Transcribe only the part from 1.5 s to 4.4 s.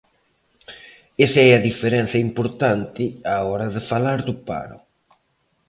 a diferenza importante á hora de falar do